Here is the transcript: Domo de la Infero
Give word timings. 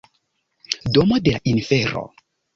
Domo 0.95 1.19
de 1.27 1.35
la 1.37 1.41
Infero 1.53 2.05